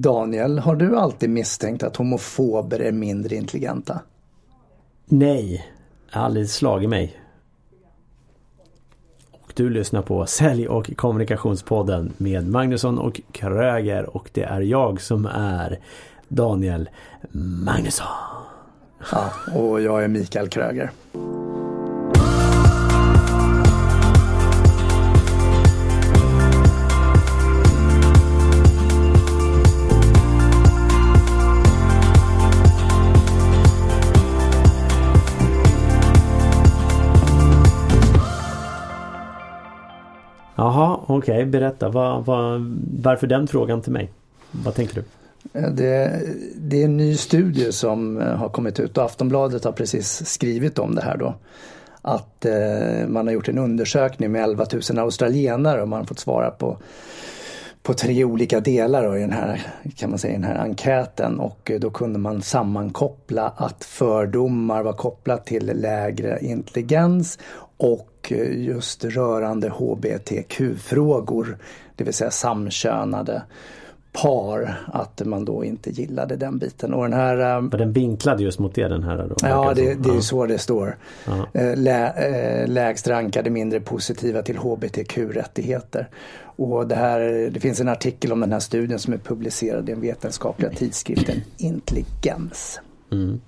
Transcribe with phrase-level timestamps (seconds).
[0.00, 4.00] Daniel, har du alltid misstänkt att homofober är mindre intelligenta?
[5.04, 5.66] Nej,
[6.10, 7.20] aldrig slagit mig.
[9.30, 15.00] Och du lyssnar på Sälj och kommunikationspodden med Magnusson och Kröger och det är jag
[15.00, 15.78] som är
[16.28, 16.88] Daniel
[17.64, 18.06] Magnusson.
[19.12, 20.90] Ja, och jag är Mikael Kröger.
[40.60, 41.16] Jaha, okej.
[41.16, 41.44] Okay.
[41.44, 41.88] Berätta.
[41.88, 42.66] Var, var,
[43.02, 44.10] varför den frågan till mig?
[44.50, 45.04] Vad tänker du?
[45.60, 46.22] Eh, det,
[46.56, 50.78] det, är en ny studie som eh, har kommit ut och Aftonbladet har precis skrivit
[50.78, 51.34] om det här då.
[52.02, 56.18] Att eh, man har gjort en undersökning med 11 000 australienare och man har fått
[56.18, 56.78] svara på,
[57.82, 59.60] på tre olika delar i den här,
[59.96, 64.92] kan man säga, den här enkäten och eh, då kunde man sammankoppla att fördomar var
[64.92, 67.38] kopplat till lägre intelligens
[67.80, 71.58] och just rörande hbtq-frågor,
[71.96, 73.42] det vill säga samkönade
[74.12, 76.94] par, att man då inte gillade den biten.
[76.94, 79.26] Och den här, Var den vinklad just mot det den här?
[79.28, 80.96] Då, ja, det, det är ju så det står.
[81.26, 81.46] Ja.
[81.74, 86.08] Lä, lägst rankade mindre positiva till hbtq-rättigheter.
[86.42, 89.92] Och det, här, det finns en artikel om den här studien som är publicerad i
[89.92, 92.80] den vetenskapliga tidskriften Intelligens.
[93.12, 93.40] Mm.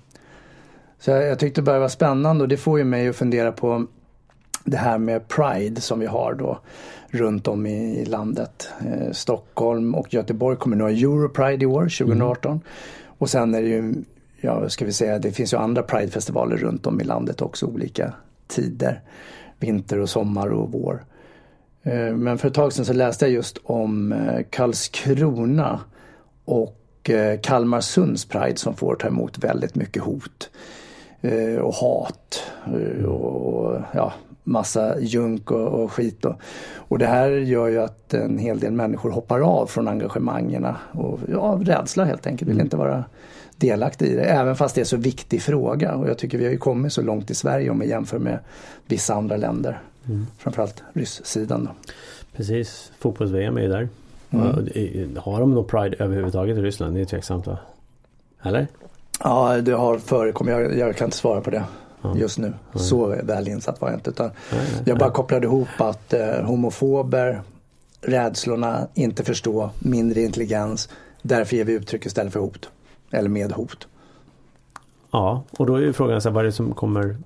[0.99, 3.51] Så jag, jag tyckte det bara var spännande och det får ju mig att fundera
[3.51, 3.87] på
[4.63, 6.59] det här med Pride som vi har då
[7.07, 8.69] runt om i landet.
[8.79, 12.51] Eh, Stockholm och Göteborg kommer nu ha Europride i år, 2018.
[12.51, 12.63] Mm.
[13.05, 13.93] Och sen är det ju,
[14.41, 18.13] ja ska vi säga, det finns ju andra Pridefestivaler runt om i landet också, olika
[18.47, 19.01] tider.
[19.59, 21.03] Vinter och sommar och vår.
[21.83, 25.79] Eh, men för ett tag sedan så läste jag just om eh, Karlskrona
[26.45, 30.49] och eh, Kalmarsunds Pride som får ta emot väldigt mycket hot
[31.21, 36.25] eh, och hat eh, och ja, massa junk och, och skit.
[36.25, 36.35] Och,
[36.75, 41.19] och det här gör ju att en hel del människor hoppar av från engagemangerna och
[41.31, 42.65] ja, av rädsla helt enkelt, vill mm.
[42.65, 43.03] inte vara
[43.57, 44.23] delaktig i det.
[44.23, 47.01] Även fast det är så viktig fråga och jag tycker vi har ju kommit så
[47.01, 48.39] långt i Sverige om vi jämför med
[48.85, 49.81] vissa andra länder.
[50.05, 50.27] Mm.
[50.37, 51.65] Framförallt ryssidan.
[51.65, 51.71] Då.
[52.35, 53.89] Precis, fotbolls-VM är ju där.
[54.29, 55.17] Mm.
[55.17, 56.95] Har de någon Pride överhuvudtaget i Ryssland?
[56.95, 57.57] Det är tveksamt va?
[58.43, 58.67] Eller?
[59.19, 60.51] Ja, det har förekommit.
[60.51, 61.63] Jag, jag kan inte svara på det
[62.15, 62.53] just nu.
[62.75, 64.09] Så väl insatt var jag inte.
[64.09, 64.31] Utan
[64.85, 67.41] jag bara kopplade ihop att eh, homofober,
[68.01, 70.89] rädslorna, inte förstå, mindre intelligens.
[71.21, 72.69] Därför ger vi uttryck istället för hot.
[73.11, 73.87] Eller med hot.
[75.11, 77.17] Ja, och då är ju frågan så här, vad är det som kommer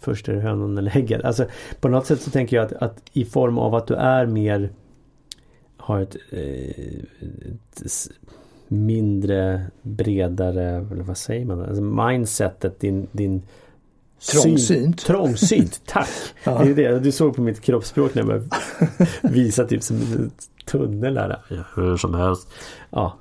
[0.00, 0.28] först?
[0.28, 1.24] Är det hönan eller ägget?
[1.24, 1.46] Alltså
[1.80, 4.70] på något sätt så tänker jag att, att i form av att du är mer
[5.76, 7.02] har ett, eh,
[7.60, 8.10] ett
[8.68, 11.62] mindre, bredare, eller vad säger man?
[11.62, 13.42] Alltså mindsetet, din, din
[14.30, 14.98] Trångsynt.
[14.98, 16.08] trångsynt, tack!
[16.44, 16.64] ja.
[16.64, 17.00] Det är det.
[17.00, 18.48] Du såg på mitt kroppsspråk när jag
[19.22, 20.30] visade typ som en
[20.64, 21.64] tunnel där.
[21.74, 22.48] Hur som helst.
[22.90, 23.18] Ja.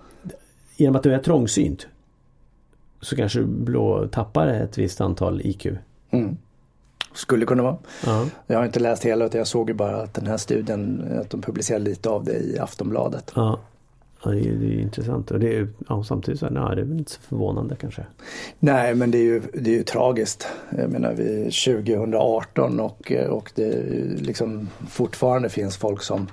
[0.77, 1.87] Genom att du är trångsynt
[3.01, 5.67] så kanske du blå tappar ett visst antal IQ.
[6.11, 6.37] Mm.
[7.13, 7.77] Skulle kunna vara.
[8.01, 8.29] Uh-huh.
[8.47, 11.29] Jag har inte läst hela utan jag såg ju bara att den här studien, att
[11.29, 13.33] de publicerade lite av det i Aftonbladet.
[13.33, 13.57] Uh-huh.
[14.23, 16.85] Ja, det är, det är intressant och det är ja, samtidigt så nej, det är
[16.85, 18.05] väl inte så förvånande kanske.
[18.59, 20.47] Nej men det är ju, det är ju tragiskt.
[20.77, 23.83] Jag menar vi är 2018 och, och det
[24.19, 26.27] liksom fortfarande finns folk som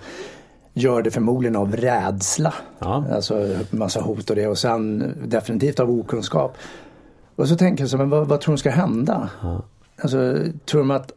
[0.72, 2.54] gör det förmodligen av rädsla.
[2.78, 3.04] Ja.
[3.12, 6.56] Alltså massa hot och det och sen definitivt av okunskap.
[7.36, 9.30] Och så tänker jag så, men vad, vad tror de ska hända?
[9.42, 9.62] Ja.
[10.02, 11.12] Alltså tror de att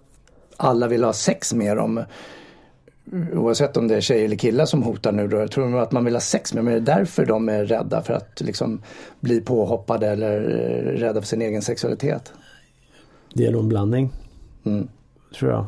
[0.57, 2.03] alla vill ha sex med dem?
[3.34, 6.06] Oavsett om det är tjejer eller killar som hotar nu då, jag tror att man
[6.06, 8.81] vill ha sex med, men är det därför de är rädda för att liksom
[9.19, 10.39] bli påhoppade eller
[10.97, 12.34] rädda för sin egen sexualitet?
[13.34, 14.13] Det är nog en blandning.
[14.63, 14.88] Mm.
[15.39, 15.66] Tror jag.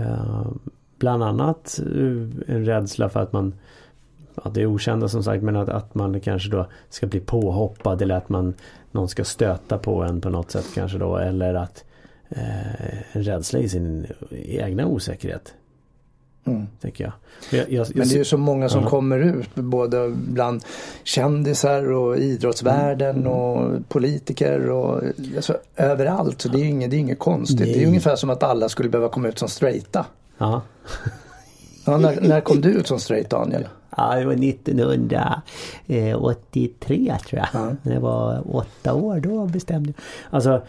[0.00, 0.52] Uh,
[0.98, 3.54] bland annat uh, en rädsla för att man
[4.34, 8.02] att det är okända som sagt men att, att man kanske då ska bli påhoppad
[8.02, 8.54] eller att man
[8.92, 11.84] någon ska stöta på en på något sätt kanske då eller att
[12.36, 15.54] uh, en rädsla i sin egna osäkerhet.
[16.50, 16.66] Mm.
[16.80, 17.12] Tänker jag.
[17.60, 18.90] jag, jag Men det är ju så många som uh -huh.
[18.90, 20.64] kommer ut, både bland
[21.04, 23.32] kändisar och idrottsvärlden mm.
[23.32, 25.02] och politiker och
[25.36, 26.42] alltså, överallt.
[26.42, 27.60] Så det är ju inget, det är inget konstigt.
[27.60, 27.72] Nej.
[27.72, 30.06] Det är ungefär som att alla skulle behöva komma ut som straighta.
[30.38, 30.62] Ja.
[31.84, 33.68] ja när, när kom du ut som straight Daniel?
[33.96, 37.48] Ja, det var 1983 tror jag.
[37.52, 37.76] Ja.
[37.82, 40.04] När jag var åtta år då bestämde jag.
[40.30, 40.62] Alltså,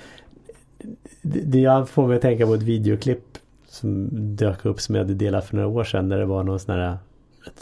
[1.22, 3.38] det, jag får mig att tänka på ett videoklipp
[3.72, 6.60] som dök upp som jag hade delat för några år sedan när det var någon
[6.60, 6.98] sån här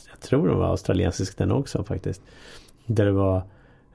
[0.09, 2.21] Jag tror det var australiensisk den också faktiskt.
[2.85, 3.43] Där det var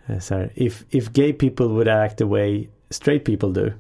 [0.07, 3.73] eh, så här, if, if gay people would act the way straight people do.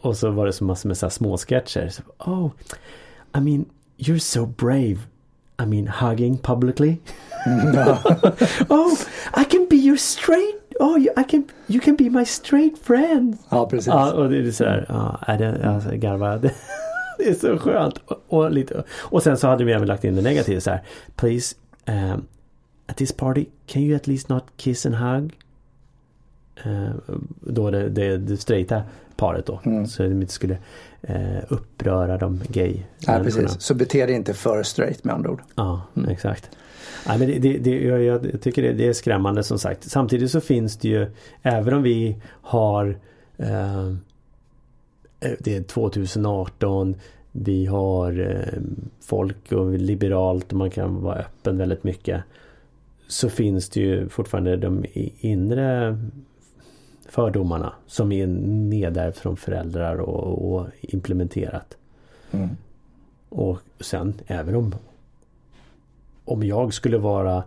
[0.00, 1.88] Och så var det så massor med så här små sketcher.
[1.88, 2.50] Så, oh,
[3.36, 3.64] I mean,
[3.96, 4.98] you're so brave.
[5.62, 6.96] I mean, hugging publicly.
[8.68, 8.92] oh,
[9.36, 13.38] I can be your straight Oh, I can, you can be my straight friend.
[13.48, 13.86] Ja, precis.
[13.86, 14.86] Ja, och det är sådär.
[14.88, 16.40] Ja, är det, alltså, garva.
[17.18, 17.98] Det, är så skönt.
[18.04, 20.82] Och, och, lite, och sen så hade vi även lagt in det negativa så här.
[21.16, 22.26] Please, um,
[22.86, 25.34] at this party, can you at least not kiss and hug?
[26.66, 26.90] Uh,
[27.40, 28.82] då det, det, det straighta
[29.16, 29.60] paret då.
[29.64, 29.86] Mm.
[29.86, 30.58] Så de inte skulle
[31.10, 33.60] uh, uppröra de gay Ja, precis.
[33.60, 35.42] Så bete dig inte för straight med andra ord.
[35.54, 36.08] Ja, mm.
[36.08, 36.50] exakt.
[37.06, 39.90] Ja, men det, det, det, jag, jag tycker det, det, är skrämmande som sagt.
[39.90, 41.06] Samtidigt så finns det ju,
[41.42, 42.98] även om vi har
[43.36, 43.92] eh,
[45.18, 46.96] det är 2018
[47.32, 48.62] vi har eh,
[49.00, 52.22] folk och liberalt och man kan vara öppen väldigt mycket.
[53.08, 54.84] Så finns det ju fortfarande de
[55.20, 55.98] inre
[57.08, 61.76] fördomarna som är nedärvt från föräldrar och, och implementerat.
[62.30, 62.48] Mm.
[63.28, 64.74] Och sen även om
[66.24, 67.44] om jag skulle vara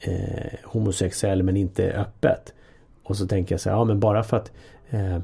[0.00, 2.54] eh, homosexuell men inte öppet.
[3.02, 4.52] Och så tänker jag så här, ja men bara för att
[4.90, 5.18] eh,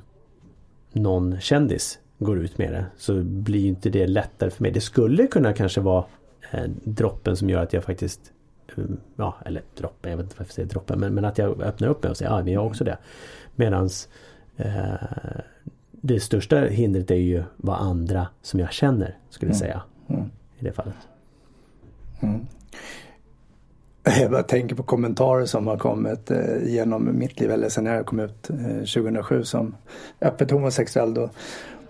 [0.94, 4.72] någon kändis går ut med det så blir inte det lättare för mig.
[4.72, 6.04] Det skulle kunna kanske vara
[6.50, 8.32] eh, droppen som gör att jag faktiskt
[8.76, 8.84] eh,
[9.16, 11.88] Ja, eller droppen, jag vet inte varför jag säger droppen men, men att jag öppnar
[11.88, 12.98] upp mig och säger ja, vi har också det.
[13.54, 14.08] Medans
[14.56, 14.94] eh,
[15.90, 19.58] det största hindret är ju vad andra som jag känner skulle mm.
[19.58, 19.82] säga.
[20.08, 20.30] Mm.
[20.58, 20.94] I det fallet.
[22.20, 22.46] Mm.
[24.20, 28.06] Jag bara tänker på kommentarer som har kommit eh, genom mitt liv eller sen jag
[28.06, 29.74] kom ut eh, 2007 som
[30.20, 31.30] öppet homosexuell då.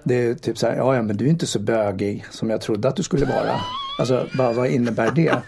[0.02, 2.60] Det är typ så här, ja, ja men du är inte så bögig som jag
[2.60, 3.60] trodde att du skulle vara.
[3.98, 5.34] Alltså vad, vad innebär det?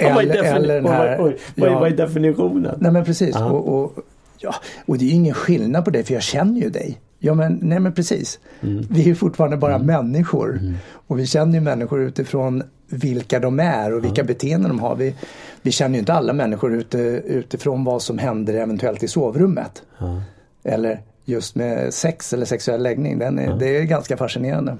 [0.00, 2.78] Eller, eller den här, oj, ja, vad är definitionen?
[2.80, 3.36] Nej men precis.
[3.36, 3.92] Och, och,
[4.38, 4.54] ja,
[4.86, 7.00] och det är ingen skillnad på dig för jag känner ju dig.
[7.18, 8.38] Ja men, nej men precis.
[8.60, 8.86] Mm.
[8.90, 9.86] Vi är ju fortfarande bara mm.
[9.86, 10.58] människor.
[10.60, 10.74] Mm.
[11.06, 12.62] Och vi känner ju människor utifrån
[12.94, 14.96] vilka de är och vilka beteenden de har.
[14.96, 15.14] Vi,
[15.62, 19.82] vi känner ju inte alla människor ute, utifrån vad som händer eventuellt i sovrummet.
[20.62, 23.18] Eller just med sex eller sexuell läggning.
[23.18, 24.76] Den är, Det är ganska fascinerande.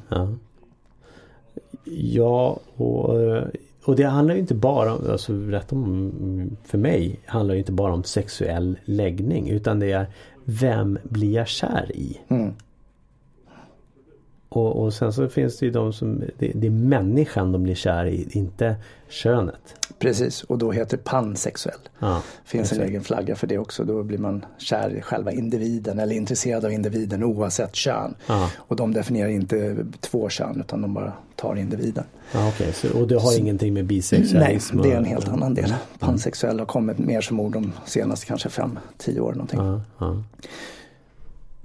[1.85, 3.15] Ja, och,
[3.85, 7.73] och det handlar ju inte bara om, alltså rätt om, för mig handlar det inte
[7.73, 10.07] bara om sexuell läggning utan det är
[10.45, 12.21] vem blir jag kär i?
[14.57, 17.75] Och, och, sen så finns det ju de som, det, det, är människan de blir
[17.75, 18.77] kär i, inte
[19.09, 19.75] könet.
[19.99, 21.79] Precis, och då heter pansexuell.
[21.99, 23.85] Ja, finns en egen flagga för det också.
[23.85, 28.15] Då blir man kär i själva individen eller intresserad av individen oavsett kön.
[28.27, 28.51] Ja.
[28.57, 32.05] Och de definierar inte två kön utan de bara tar individen.
[32.33, 32.73] Ja, okay.
[32.73, 34.77] så, och det har så, ingenting med bisexualism?
[34.77, 35.65] Nej, det är en helt annan del.
[35.65, 35.77] Mm.
[35.99, 39.83] Pansexuell har kommit mer som ord de senaste kanske fem, tio åren någonting.
[39.99, 40.23] Ja,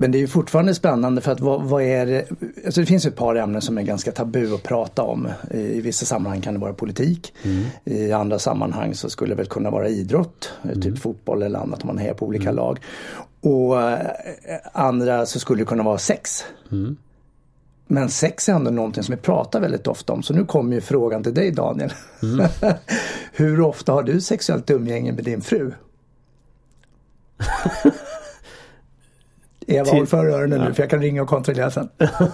[0.01, 2.25] men det är ju fortfarande spännande för att vad, vad, är det?
[2.65, 5.27] Alltså det finns ett par ämnen som är ganska tabu att prata om.
[5.51, 7.33] I vissa sammanhang kan det vara politik.
[7.43, 7.65] Mm.
[7.83, 10.81] I andra sammanhang så skulle det väl kunna vara idrott, mm.
[10.81, 12.55] typ fotboll eller annat om man hejar på olika mm.
[12.55, 12.79] lag.
[13.41, 13.99] Och eh,
[14.73, 16.45] andra så skulle det kunna vara sex.
[16.71, 16.97] Mm.
[17.87, 20.23] Men sex är ändå någonting som vi pratar väldigt ofta om.
[20.23, 21.93] Så nu kommer ju frågan till dig Daniel.
[22.23, 22.47] Mm.
[23.33, 25.71] Hur ofta har du sexuellt umgänge med din fru?
[29.75, 31.89] Eva, håll för öronen nu för jag kan ringa och kontrollera sen.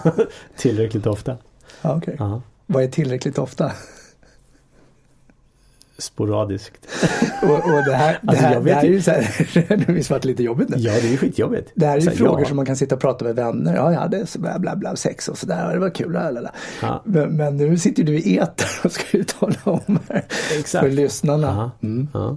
[0.56, 1.36] tillräckligt ofta.
[1.82, 2.14] Ja, okay.
[2.18, 2.42] Ja.
[2.66, 3.72] Vad är tillräckligt ofta?
[5.98, 6.86] Sporadiskt.
[7.42, 10.10] och, och det här, det alltså, här, det här är ju så här, det visst
[10.10, 10.76] varit lite jobbigt nu.
[10.76, 11.70] Ja, det är skitjobbigt.
[11.74, 12.46] Det här är ju frågor ja.
[12.46, 13.76] som man kan sitta och prata med vänner.
[13.76, 15.72] Ja, jag hade så bla bla bla sex och sådär.
[15.72, 16.12] Det var kul.
[16.12, 16.52] Lalala.
[16.82, 17.02] Ja.
[17.04, 20.24] Men, men, nu sitter du i eter och ska uttala om här
[20.58, 20.84] Exakt.
[20.84, 21.70] för lyssnarna.
[21.82, 22.08] Mm.
[22.14, 22.36] Ja.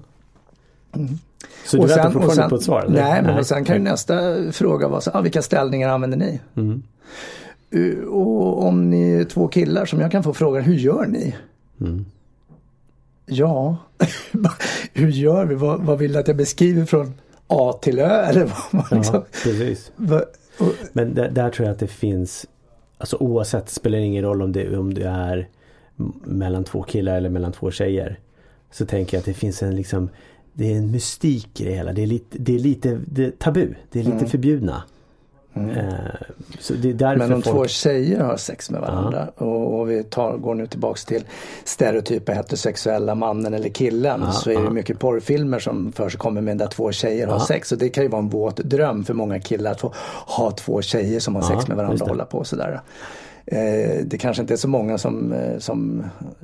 [0.96, 1.19] Mm.
[1.65, 2.81] Så du väntar fortfarande sen, på ett svar?
[2.81, 3.03] Eller?
[3.03, 3.46] Nej, men nej.
[3.46, 4.15] sen kan ju nästa
[4.51, 6.39] fråga vara så, ah, vilka ställningar använder ni?
[6.55, 6.84] Mm.
[7.75, 11.36] Uh, och om ni är två killar som jag kan få frågan, hur gör ni?
[11.81, 12.05] Mm.
[13.25, 13.77] Ja,
[14.93, 15.55] hur gör vi?
[15.55, 17.13] Vad, vad, vill du att jag beskriver från
[17.48, 18.25] A till Ö?
[18.29, 19.15] Eller vad, liksom?
[19.15, 19.91] ja, precis.
[19.96, 20.22] Va,
[20.60, 22.46] och, men där, där, tror jag att det finns,
[22.98, 25.48] alltså oavsett, spelar ingen roll om det, om det är
[26.24, 28.19] mellan två killar eller mellan två tjejer.
[28.72, 30.10] Så tänker jag att det finns en liksom
[30.60, 31.94] det är en mystik i det hela.
[31.94, 33.74] Det är lite, det är lite det är tabu.
[33.92, 34.30] Det är lite mm.
[34.30, 34.84] förbjudna.
[35.54, 35.70] Mm.
[35.70, 35.86] Uh,
[36.60, 37.56] så det är Men om folk...
[37.56, 41.24] två tjejer har sex med varandra uh och, och, vi tar, går nu tillbaks till
[41.63, 46.68] stereotypa heterosexuella mannen eller killen uh så är det mycket porrfilmer som kommer med där
[46.68, 49.72] två tjejer har sex och det kan ju vara en våt dröm för många killar
[49.72, 49.94] att få
[50.25, 52.82] ha två tjejer som har sex med varandra och hålla på sådär.
[53.46, 56.04] Eh, det kanske inte är så många som, eh, som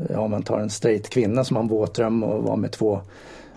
[0.10, 3.02] ja, man tar en straight kvinna som har en våt dröm och var med två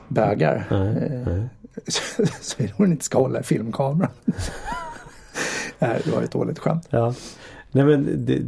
[0.08, 0.66] bögar.
[0.70, 1.48] Nej, nej.
[2.40, 4.10] Så hon inte ska hålla i filmkameran.
[5.78, 6.86] Nej, det var ett dåligt skämt.
[6.90, 7.14] Ja.
[7.72, 8.42] Nej, men, det,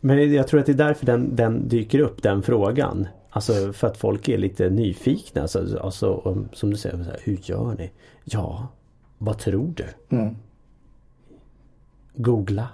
[0.00, 3.08] men jag tror att det är därför den, den dyker upp, den frågan.
[3.30, 5.42] Alltså för att folk är lite nyfikna.
[5.42, 7.90] Alltså, alltså som du säger, här, hur gör ni?
[8.24, 8.68] Ja,
[9.18, 10.16] vad tror du?
[10.16, 10.36] Mm.
[12.22, 12.68] Googla.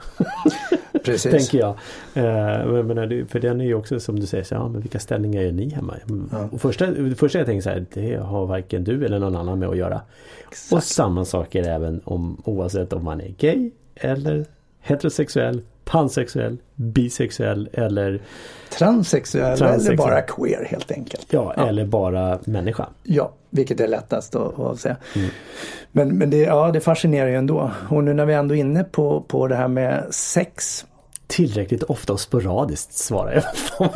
[1.05, 1.33] Precis.
[1.33, 1.71] Tänker jag.
[2.15, 5.43] Eh, men, för den är ju också som du säger, så, ja, men vilka ställningar
[5.43, 5.95] gör ni hemma?
[6.09, 6.29] Mm.
[6.33, 6.49] Ja.
[6.53, 6.87] Och första,
[7.17, 10.01] första jag tänker så här, det har varken du eller någon annan med att göra.
[10.49, 10.73] Exakt.
[10.73, 14.45] Och samma sak är det även om, oavsett om man är gay eller
[14.81, 18.21] heterosexuell pansexuell, bisexuell eller
[18.79, 19.87] transsexuell, transsexuell.
[19.87, 21.27] eller bara queer helt enkelt.
[21.31, 22.87] Ja, ja, eller bara människa.
[23.03, 24.97] Ja, vilket är lättast att, att säga.
[25.15, 25.29] Mm.
[25.93, 27.71] Men, men det, ja, det fascinerar ju ändå.
[27.91, 30.87] Och nu när vi ändå är inne på, på det här med sex
[31.27, 33.45] tillräckligt ofta och sporadiskt svarar jag.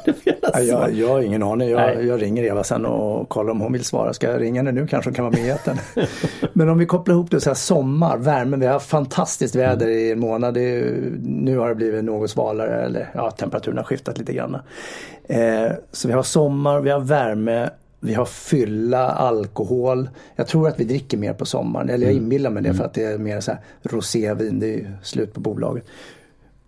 [0.53, 1.69] ja, jag, jag har ingen aning.
[1.69, 4.13] Jag, jag, ringer Eva sen och kollar om hon vill svara.
[4.13, 6.07] Ska jag ringa henne nu kanske hon kan vara med i
[6.53, 8.57] Men om vi kopplar ihop det så här sommar, värme.
[8.57, 9.99] Vi har fantastiskt väder mm.
[9.99, 10.57] i en månad.
[10.57, 14.57] Är, nu har det blivit något svalare eller ja, temperaturen har skiftat lite grann.
[15.25, 17.71] Eh, så vi har sommar, vi har värme.
[18.03, 20.09] Vi har fylla, alkohol.
[20.37, 21.89] Jag tror att vi dricker mer på sommaren.
[21.89, 22.25] Eller jag mm.
[22.25, 22.79] inbillar mig det mm.
[22.79, 24.61] för att det är mer så här rosévin.
[24.61, 25.85] Det är ju slut på bolaget.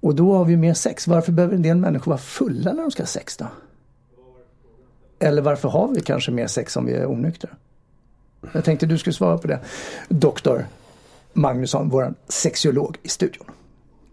[0.03, 1.07] Och då har vi mer sex.
[1.07, 3.47] Varför behöver en del människor vara fulla när de ska ha sex då?
[5.19, 7.51] Eller varför har vi kanske mer sex om vi är onyktra?
[8.53, 9.61] Jag tänkte du skulle svara på det.
[10.09, 10.67] Doktor
[11.33, 13.47] Magnusson, vår sexolog i studion.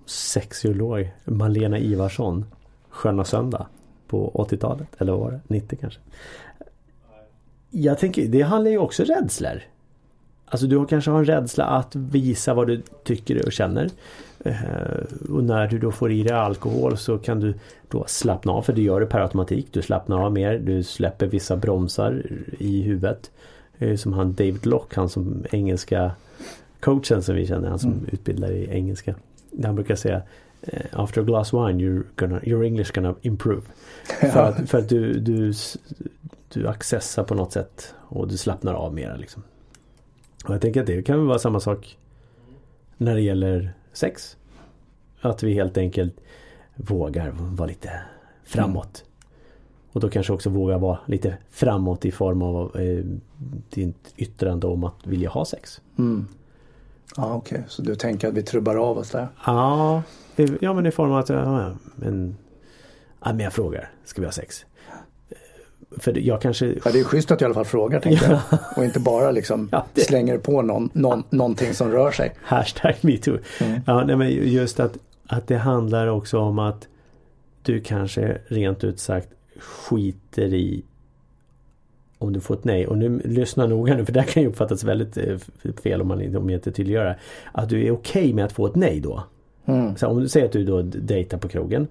[0.06, 1.12] Sexolog?
[1.26, 2.46] Malena Ivarsson.
[2.90, 3.68] Sköna söndag
[4.08, 4.88] på 80-talet.
[4.98, 5.40] Eller vad var det?
[5.48, 6.00] 90 kanske.
[7.70, 9.62] Jag tänker, det handlar ju också rädslor.
[10.50, 13.90] Alltså du kanske har en rädsla att visa vad du tycker och känner.
[14.40, 14.54] Eh,
[15.30, 17.54] och när du då får i dig alkohol så kan du
[17.88, 19.68] då slappna av för det gör du per automatik.
[19.72, 22.24] Du slappnar av mer, du släpper vissa bromsar
[22.58, 23.32] i huvudet.
[23.98, 26.12] Som han David Lock, han som engelska
[26.80, 28.06] coachen som vi känner, han som mm.
[28.12, 29.16] utbildar i engelska.
[29.64, 30.22] Han brukar säga
[30.62, 33.62] eh, After a glass wine you're gonna, your English gonna improve.
[34.22, 34.28] Ja.
[34.32, 35.54] För, att, för att du, du,
[36.54, 39.44] du accessar på något sätt och du slappnar av mera liksom.
[40.46, 41.98] Och jag tänker att det kan vara samma sak
[42.98, 44.38] när det gäller sex.
[45.22, 46.14] Att vi helt enkelt
[46.76, 48.02] vågar vara lite
[48.44, 49.04] framåt.
[49.04, 49.10] Mm.
[49.92, 53.06] Och då kanske också vågar vara lite framåt i form av eh,
[53.70, 55.82] ditt yttrande om att vilja ha sex.
[55.98, 56.28] Mm.
[57.16, 57.70] Ja okej, okay.
[57.70, 59.28] så du tänker att vi trubbar av oss där?
[59.46, 60.04] Ja,
[60.62, 62.38] ja men i form av att ja, men,
[63.24, 64.66] ja, men jag frågar, ska vi ha sex?
[65.98, 66.66] För jag kanske...
[66.66, 68.60] Ja, det är schysst att du i alla fall frågar tänker jag.
[68.78, 70.02] Och inte bara liksom ja, det...
[70.02, 72.36] slänger på någon, någon, någonting som rör sig.
[72.42, 73.38] Hashtag metoo.
[73.62, 73.82] Mm.
[73.86, 76.88] Ja, nej, men just att, att det handlar också om att
[77.62, 79.30] du kanske rent ut sagt
[79.60, 80.84] skiter i
[82.18, 82.88] om du får ett nej.
[82.88, 85.38] Och nu lyssna noga nu för det kan ju uppfattas väldigt eh,
[85.84, 87.18] fel om man om inte tydliggör det.
[87.52, 89.24] Att du är okej okay med att få ett nej då.
[89.66, 89.96] Mm.
[89.96, 91.88] Så om du säger att du då dejtar på krogen.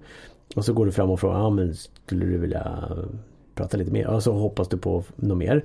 [0.55, 2.89] Och så går du fram och frågar, ja men skulle du vilja
[3.59, 5.63] prata lite mer och så hoppas du på något mer.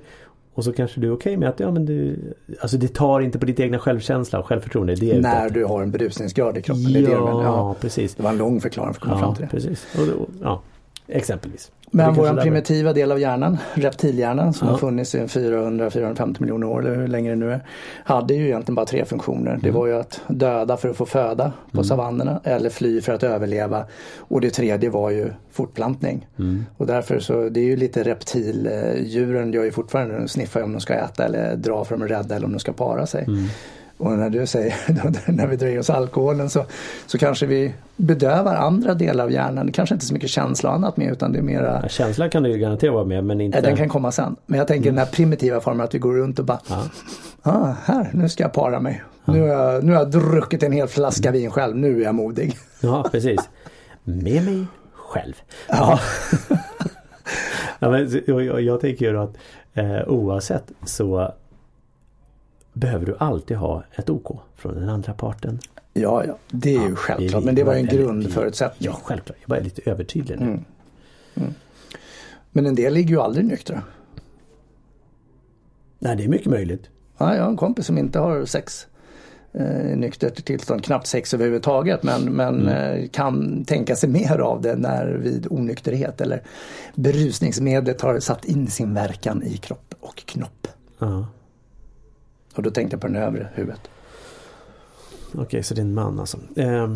[0.53, 2.17] Och så kanske du är okej okay med att ja, men du,
[2.59, 4.95] alltså det tar inte på ditt egna självkänsla och självförtroende.
[4.95, 6.83] Det är När du har en berusningsgrad i kroppen.
[6.83, 8.15] Ja, det, det, ja, precis.
[8.15, 9.51] Det var en lång förklaring för att komma ja, fram till det.
[9.51, 9.87] Precis.
[9.95, 10.61] Och, och, ja,
[11.07, 11.71] Exempelvis.
[11.91, 14.71] Men vår primitiva del av hjärnan, reptilhjärnan som ja.
[14.71, 17.63] har funnits i 400-450 miljoner år eller hur länge det nu är.
[18.03, 19.51] Hade ju egentligen bara tre funktioner.
[19.51, 19.61] Mm.
[19.61, 21.83] Det var ju att döda för att få föda på mm.
[21.83, 23.85] savannerna eller fly för att överleva.
[24.17, 26.27] Och det tredje var ju fortplantning.
[26.39, 26.65] Mm.
[26.77, 30.93] Och därför så det är ju lite reptildjuren gör ju fortfarande, sniffar om de ska
[30.93, 33.25] äta eller dra för att de är rädda eller om de ska para sig.
[33.99, 34.11] Mm.
[34.11, 34.75] Och när du säger,
[35.31, 36.65] när vi drar i oss alkoholen så,
[37.05, 39.71] så kanske vi bedövar andra delar av hjärnan.
[39.71, 41.79] Kanske inte så mycket känsla och annat med utan det är mera...
[41.83, 43.61] Ja, känsla kan det ju garanterat vara med men inte...
[43.61, 44.35] Den kan komma sen.
[44.45, 44.95] Men jag tänker mm.
[44.95, 46.83] den här primitiva formen att vi går runt och bara ja.
[47.41, 49.03] ah, här, nu ska jag para mig.
[49.25, 49.33] Ja.
[49.33, 52.15] Nu, har jag, nu har jag druckit en hel flaska vin själv, nu är jag
[52.15, 52.57] modig.
[52.81, 53.49] Ja, precis.
[54.03, 55.33] Med mig själv.
[55.67, 55.99] Ja.
[57.79, 59.37] ja men, jag, jag tänker ju att
[59.73, 61.33] eh, oavsett så
[62.75, 65.59] behöver du alltid ha ett OK från den andra parten.
[65.93, 66.37] Ja, ja.
[66.51, 67.43] det är ja, ju självklart.
[67.43, 68.89] men det var en grundförutsättning.
[68.89, 69.37] Ja, självklart.
[69.41, 70.45] Jag bara är lite övertydlig nu.
[70.45, 70.65] Mm.
[71.35, 71.53] Mm.
[72.51, 73.83] Men en del ligger ju aldrig nyktra.
[75.99, 76.89] Nej, det är mycket möjligt.
[77.17, 78.87] Ja, jag har en kompis som inte har sex
[79.53, 82.67] eh, nyktert tillstånd, knappt sex överhuvudtaget men, men mm.
[82.67, 86.41] eh, kan tänka sig mer av det när vid onykterhet eller
[86.95, 90.67] berusningsmedlet har satt in sin verkan i kropp och knopp.
[90.99, 91.25] Ja.
[92.55, 93.81] Och då tänkte jag på den övre huvudet.
[95.31, 96.37] Okej, okay, så det är en man alltså.
[96.55, 96.95] Eh,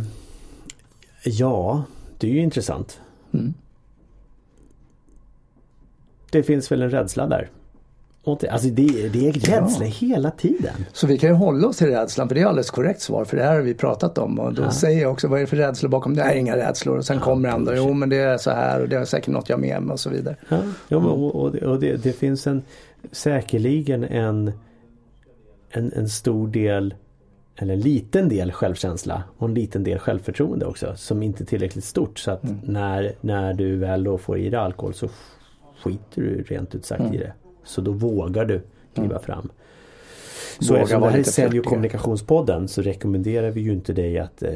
[1.24, 1.84] ja,
[2.18, 3.02] det är ju intressant.
[3.32, 3.54] Mm.
[6.32, 7.50] Det finns väl en rädsla där.
[8.50, 9.92] Alltså det, det är rädsla ja.
[9.92, 10.86] hela tiden.
[10.94, 13.38] Så vi kan ju hålla oss till rädslan för det är alldeles korrekt svar för
[13.38, 14.72] det här har vi pratat om och då ja.
[14.72, 16.22] säger jag också vad är det för rädslor bakom det?
[16.22, 18.90] är inga rädslor och sen ja, kommer andra, jo men det är så här och
[18.90, 20.36] det är säkert något jag med mig och så vidare.
[20.50, 22.62] Ja, ja men, och, och, och det, det, finns en
[23.12, 24.52] säkerligen en,
[25.70, 26.96] en, en stor del
[27.56, 31.84] eller en liten del självkänsla och en liten del självförtroende också som inte är tillräckligt
[31.84, 32.60] stort så att mm.
[32.64, 35.10] när, när du väl då får i dig alkohol så
[35.84, 37.14] skiter du rent ut sagt mm.
[37.14, 37.34] i det.
[37.64, 38.62] Så då vågar du
[38.94, 39.22] kliva mm.
[39.22, 39.50] fram.
[40.60, 44.20] Så Våga eftersom det här är Sälj och kommunikationspodden så rekommenderar vi ju inte dig
[44.20, 44.52] att eh,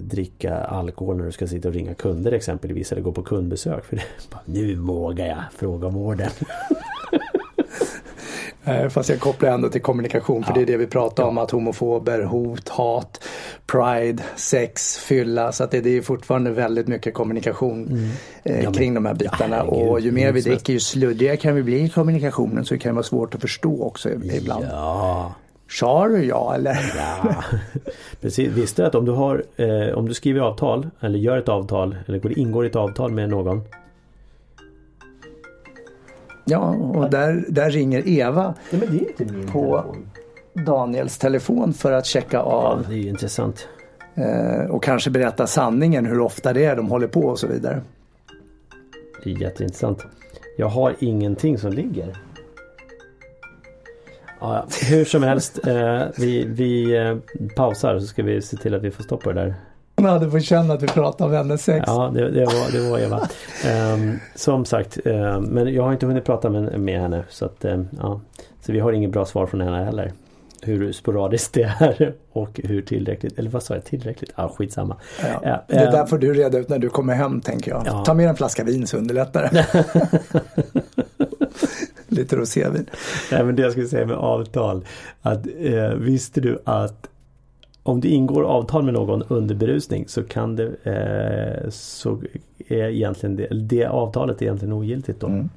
[0.00, 3.84] dricka alkohol när du ska sitta och ringa kunder exempelvis eller gå på kundbesök.
[3.84, 6.30] För det, bara, nu vågar jag fråga om orden.
[8.64, 10.54] Eh, fast jag kopplar ändå till kommunikation för ja.
[10.54, 13.24] det är det vi pratar om att homofober, hot, hat,
[13.66, 15.52] pride, sex, fylla.
[15.52, 18.10] Så att det, det är fortfarande väldigt mycket kommunikation mm.
[18.44, 19.56] eh, ja, kring de här bitarna.
[19.56, 22.80] Ja, och ju mer vi dricker ju sluddigare kan vi bli i kommunikationen så det
[22.80, 24.66] kan vara svårt att förstå också ibland.
[24.70, 25.34] Ja.
[25.70, 26.94] Sa du ja eller?
[26.96, 27.34] Ja.
[28.20, 28.48] Precis.
[28.48, 31.96] Visste du att om du, har, eh, om du skriver avtal eller gör ett avtal
[32.06, 33.62] eller ingår ett avtal med någon
[36.44, 40.10] Ja, och där, där ringer Eva ja, på telefon.
[40.66, 42.78] Daniels telefon för att checka av.
[42.82, 43.68] Ja, det är ju intressant.
[44.14, 47.80] Eh, och kanske berätta sanningen hur ofta det är de håller på och så vidare.
[49.24, 50.06] Det är jätteintressant.
[50.56, 52.16] Jag har ingenting som ligger.
[54.40, 57.16] Ja, hur som helst, eh, vi, vi eh,
[57.56, 59.54] pausar så ska vi se till att vi får stopp på det där.
[60.04, 61.84] Hon hade fått känna att vi pratade om hennes sex.
[61.86, 63.28] Ja, det, det, var, det var Eva.
[63.94, 67.24] um, som sagt, um, men jag har inte hunnit prata med, med henne.
[67.28, 68.20] Så, att, um, ja.
[68.60, 70.12] så vi har inget bra svar från henne heller.
[70.62, 74.32] Hur sporadiskt det är och hur tillräckligt, eller vad sa jag, tillräckligt?
[74.36, 74.96] Ja, skitsamma.
[75.42, 77.82] Ja, uh, det där får du reda ut när du kommer hem tänker jag.
[77.86, 78.04] Ja.
[78.04, 79.66] Ta med en flaska vin så underlättar det.
[82.16, 82.86] Lite rosévin.
[83.32, 84.84] Nej men det jag skulle säga med avtal.
[85.22, 87.08] Att, eh, visste du att
[87.86, 92.22] om det ingår avtal med någon under berusning så kan det eh, så
[92.68, 95.26] är egentligen det, det avtalet är egentligen ogiltigt då.
[95.26, 95.50] Mm.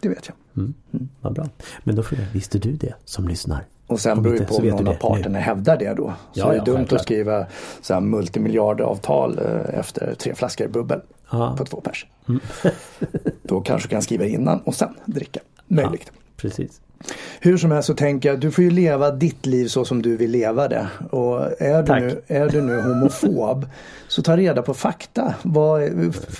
[0.00, 0.36] Det vet jag.
[0.56, 0.74] Mm.
[0.92, 1.08] Mm.
[1.20, 1.46] Vad bra.
[1.84, 3.64] Men då frågar jag, visste du det som lyssnar?
[3.86, 6.14] Och sen beror det på om någon av parterna hävdar det då.
[6.32, 7.00] Så ja, det är ja, dumt självklart.
[7.00, 7.46] att skriva
[7.80, 11.56] så här multimiljarderavtal eh, efter tre flaskor bubbel Aha.
[11.56, 12.06] på två pers.
[12.28, 12.40] Mm.
[13.42, 15.40] då kanske du kan skriva innan och sen dricka.
[15.66, 16.12] Möjligt.
[16.14, 16.80] Ja, precis.
[17.40, 20.16] Hur som helst så tänker jag, du får ju leva ditt liv så som du
[20.16, 20.88] vill leva det.
[21.10, 23.66] Och är du, nu, är du nu homofob
[24.08, 25.34] så ta reda på fakta.
[25.42, 25.90] Var,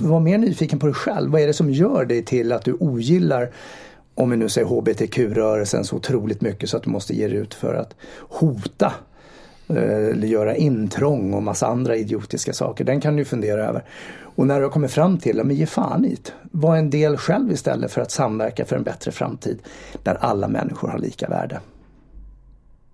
[0.02, 1.30] var mer nyfiken på dig själv.
[1.30, 3.50] Vad är det som gör dig till att du ogillar
[4.14, 7.54] om vi nu säger hbtq-rörelsen så otroligt mycket så att du måste ge dig ut
[7.54, 8.92] för att hota
[9.76, 12.84] eller göra intrång och massa andra idiotiska saker.
[12.84, 13.84] Den kan du fundera över.
[14.34, 17.52] Och när du har kommit fram till, men ge fan i Var en del själv
[17.52, 19.58] istället för att samverka för en bättre framtid
[20.02, 21.60] där alla människor har lika värde.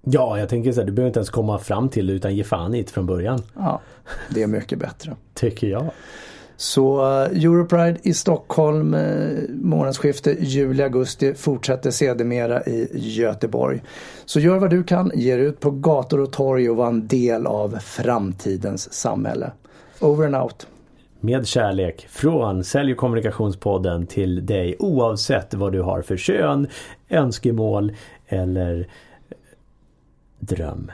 [0.09, 2.45] Ja, jag tänker så här, du behöver inte ens komma fram till det utan ge
[2.45, 3.43] fan i från början.
[3.57, 3.81] Ja,
[4.35, 5.17] det är mycket bättre.
[5.35, 5.91] Tycker jag.
[6.57, 13.83] Så uh, Europride i Stockholm uh, månadsskifte juli-augusti fortsätter sedermera i Göteborg.
[14.25, 17.07] Så gör vad du kan, ge dig ut på gator och torg och var en
[17.07, 19.51] del av framtidens samhälle.
[20.01, 20.67] Over and out
[21.21, 26.67] med kärlek från Sälj och kommunikationspodden till dig oavsett vad du har för kön,
[27.09, 27.93] önskemål
[28.27, 28.89] eller
[30.39, 30.91] dröm.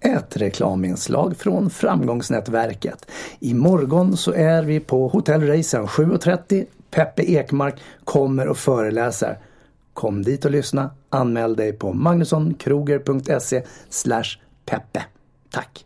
[0.00, 3.10] Ett reklaminslag från Framgångsnätverket.
[3.40, 6.66] Imorgon så är vi på Hotell Racen 7.30.
[6.90, 9.38] Peppe Ekmark kommer och föreläser.
[9.94, 10.90] Kom dit och lyssna.
[11.10, 13.62] Anmäl dig på magnussonkroger.se
[14.64, 15.04] peppe.
[15.50, 15.84] Tack!